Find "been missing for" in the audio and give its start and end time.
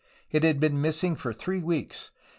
0.59-1.31